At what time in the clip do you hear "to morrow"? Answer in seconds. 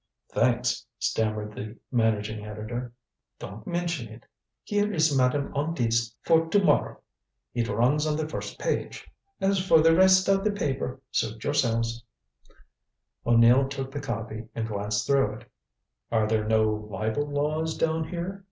6.57-7.01